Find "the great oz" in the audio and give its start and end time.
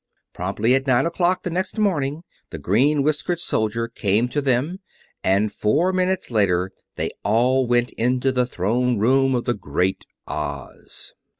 9.45-11.13